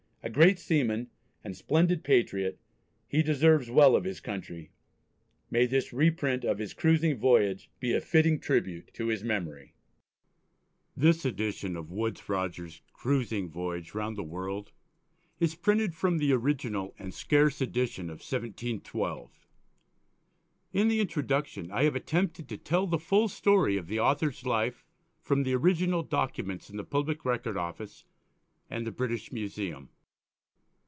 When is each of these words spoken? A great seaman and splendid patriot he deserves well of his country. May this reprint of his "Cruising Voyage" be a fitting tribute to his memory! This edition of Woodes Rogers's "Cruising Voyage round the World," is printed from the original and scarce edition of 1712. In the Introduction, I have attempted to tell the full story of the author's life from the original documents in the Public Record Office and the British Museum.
A 0.23 0.29
great 0.29 0.59
seaman 0.59 1.09
and 1.43 1.57
splendid 1.57 2.03
patriot 2.03 2.59
he 3.07 3.23
deserves 3.23 3.71
well 3.71 3.95
of 3.95 4.03
his 4.03 4.19
country. 4.19 4.69
May 5.49 5.65
this 5.65 5.91
reprint 5.91 6.45
of 6.45 6.59
his 6.59 6.75
"Cruising 6.75 7.17
Voyage" 7.17 7.71
be 7.79 7.93
a 7.95 7.99
fitting 8.01 8.39
tribute 8.39 8.93
to 8.93 9.07
his 9.07 9.23
memory! 9.23 9.73
This 10.95 11.25
edition 11.25 11.75
of 11.75 11.89
Woodes 11.91 12.29
Rogers's 12.29 12.81
"Cruising 12.93 13.49
Voyage 13.49 13.95
round 13.95 14.15
the 14.15 14.21
World," 14.21 14.71
is 15.39 15.55
printed 15.55 15.95
from 15.95 16.19
the 16.19 16.33
original 16.33 16.93
and 16.99 17.15
scarce 17.15 17.59
edition 17.59 18.11
of 18.11 18.19
1712. 18.19 19.47
In 20.71 20.87
the 20.87 21.01
Introduction, 21.01 21.71
I 21.71 21.85
have 21.85 21.95
attempted 21.95 22.47
to 22.49 22.59
tell 22.59 22.85
the 22.85 22.99
full 22.99 23.27
story 23.27 23.75
of 23.75 23.87
the 23.87 23.99
author's 23.99 24.45
life 24.45 24.85
from 25.23 25.41
the 25.41 25.55
original 25.55 26.03
documents 26.03 26.69
in 26.69 26.77
the 26.77 26.83
Public 26.83 27.25
Record 27.25 27.57
Office 27.57 28.05
and 28.69 28.85
the 28.85 28.91
British 28.91 29.31
Museum. 29.31 29.89